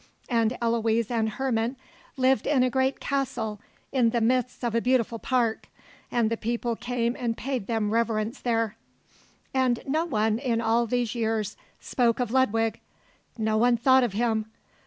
And 0.29 0.57
Eloise 0.63 1.11
and 1.11 1.29
Herman 1.29 1.75
lived 2.17 2.47
in 2.47 2.63
a 2.63 2.71
great 2.71 2.99
castle 2.99 3.61
in 3.91 4.09
the 4.09 4.19
midst 4.19 4.63
of 4.65 4.73
a 4.73 4.81
beautiful 4.81 5.19
park, 5.19 5.67
and 6.09 6.31
the 6.31 6.37
people 6.37 6.75
came 6.75 7.15
and 7.15 7.37
paid 7.37 7.67
them 7.67 7.91
reverence 7.91 8.39
there. 8.39 8.77
And 9.53 9.83
no 9.85 10.05
one 10.05 10.39
in 10.39 10.59
all 10.59 10.87
these 10.87 11.13
years 11.13 11.55
spoke 11.79 12.19
of 12.19 12.31
Ludwig. 12.31 12.79
No 13.37 13.57
one 13.57 13.77
thought 13.77 14.03
of 14.03 14.13
him. 14.13 14.47